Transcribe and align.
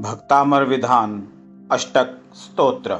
भक्तामरविधान 0.00 1.28
अष्टक 1.72 2.20
स्तोत्र। 2.34 2.96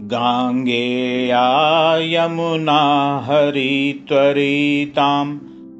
गाङ्गेया 0.00 1.96
यमुना 1.96 3.22
हरित्वरितां 3.24 5.38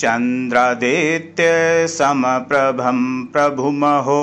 चन्द्रादित्यसमप्रभं 0.00 3.00
प्रभुमहो 3.32 4.20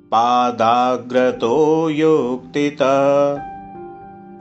पादाग्रतो 0.06 1.90
युक्तित। 1.90 2.82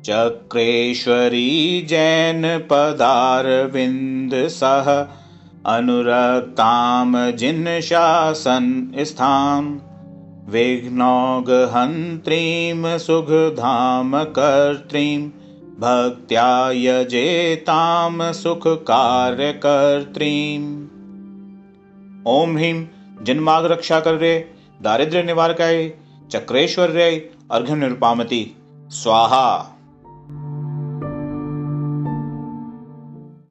चक्रेश्वरी 0.04 1.86
जैन 1.88 2.58
पदारविंद 2.58 4.30
सह 4.34 5.06
अनुरक्तां 5.66 7.36
जिन्शासन् 7.36 9.04
स्थां 9.04 9.78
विघ्नौगहन्त्रीं 10.50 12.98
सुखधाम 12.98 14.24
भक्त्या 15.80 16.70
यजेतां 16.70 18.32
सुखकार्यकर्त्रीम्। 18.32 20.86
ॐ 22.28 22.56
ह्रीं। 22.56 22.86
जन्माग 23.22 23.66
रक्षा 23.66 24.00
कर्रे 24.00 24.52
दारिद्र्य 24.82 25.22
निवारकाय 25.22 25.92
चक्रेश्वर्य 26.30 27.30
अर्घ्य 27.50 27.74
निरुपामति 27.74 28.56
स्वाहा 28.90 29.73